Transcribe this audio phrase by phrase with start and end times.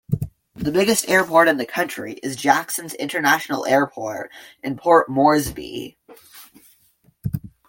[0.55, 4.31] The biggest airport in the country is Jacksons International Airport
[4.63, 5.95] in Port Moresby.